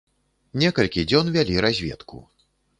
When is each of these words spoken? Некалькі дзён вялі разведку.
Некалькі 0.63 1.05
дзён 1.13 1.31
вялі 1.37 1.61
разведку. 1.69 2.17